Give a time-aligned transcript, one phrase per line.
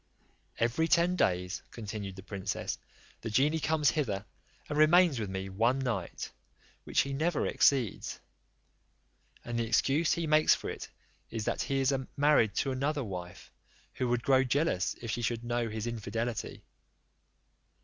[0.57, 2.79] "Every ten days," continued the princess,
[3.21, 4.25] "the genie comes hither,
[4.67, 6.31] and remains with me one night,
[6.85, 8.19] which he never exceeds;
[9.45, 10.89] and the excuse he makes for it
[11.29, 13.51] is, that he is married to another wife,
[13.93, 16.63] who would grow jealous if she should know his infidelity.